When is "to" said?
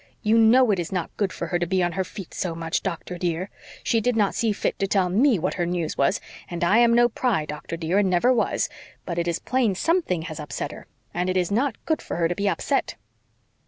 1.59-1.67, 4.79-4.87, 12.27-12.33